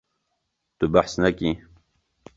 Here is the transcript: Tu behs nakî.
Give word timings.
Tu 0.77 0.85
behs 0.93 1.11
nakî. 1.23 1.51